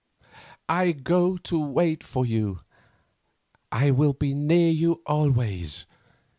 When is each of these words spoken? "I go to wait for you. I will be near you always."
"I 0.67 0.93
go 0.93 1.37
to 1.37 1.59
wait 1.59 2.03
for 2.03 2.25
you. 2.25 2.61
I 3.71 3.91
will 3.91 4.13
be 4.13 4.33
near 4.33 4.71
you 4.71 5.03
always." 5.05 5.85